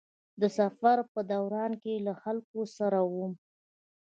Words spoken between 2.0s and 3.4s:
له خلکو سره وم.